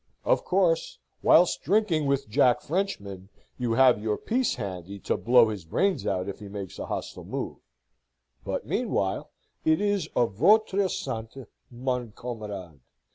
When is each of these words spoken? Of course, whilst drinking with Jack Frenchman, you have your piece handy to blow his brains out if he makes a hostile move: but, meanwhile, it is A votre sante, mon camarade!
Of 0.23 0.43
course, 0.43 0.97
whilst 1.21 1.61
drinking 1.61 2.07
with 2.07 2.27
Jack 2.27 2.61
Frenchman, 2.61 3.29
you 3.59 3.73
have 3.73 4.01
your 4.01 4.17
piece 4.17 4.55
handy 4.55 4.97
to 5.01 5.15
blow 5.15 5.49
his 5.49 5.63
brains 5.63 6.07
out 6.07 6.27
if 6.27 6.39
he 6.39 6.47
makes 6.47 6.79
a 6.79 6.87
hostile 6.87 7.23
move: 7.23 7.57
but, 8.43 8.65
meanwhile, 8.65 9.29
it 9.63 9.79
is 9.79 10.09
A 10.15 10.25
votre 10.25 10.89
sante, 10.89 11.45
mon 11.69 12.13
camarade! 12.13 12.79